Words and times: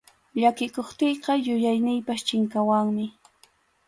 Llakikuptiyqa 0.43 1.33
yuyayniypas 1.45 2.21
chinkawanmi. 2.27 3.05